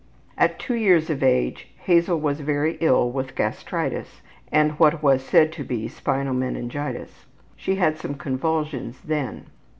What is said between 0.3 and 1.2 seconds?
At 2 years